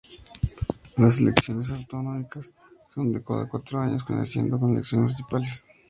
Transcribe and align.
Las 0.97 1.19
elecciones 1.19 1.69
autonómicas 1.69 2.51
son 2.89 3.13
cada 3.21 3.47
cuatro 3.47 3.79
años, 3.81 4.03
coincidiendo 4.03 4.59
con 4.59 4.69
las 4.69 4.77
elecciones 4.77 5.03
municipales. 5.09 5.65